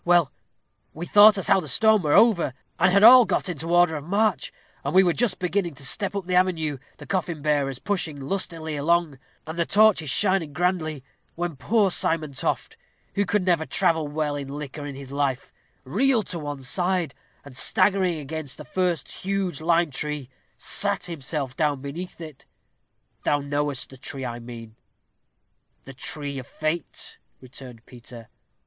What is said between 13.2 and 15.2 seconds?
could never travel well in liquor in his